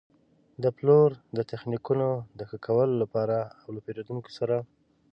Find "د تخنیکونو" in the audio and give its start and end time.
1.37-2.09